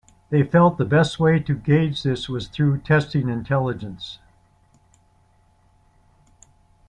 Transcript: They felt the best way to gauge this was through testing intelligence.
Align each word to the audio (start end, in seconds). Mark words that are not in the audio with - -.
They 0.31 0.41
felt 0.41 0.79
the 0.79 0.85
best 0.85 1.19
way 1.19 1.39
to 1.41 1.53
gauge 1.53 2.01
this 2.01 2.27
was 2.27 2.47
through 2.47 2.79
testing 2.79 3.29
intelligence. 3.29 4.17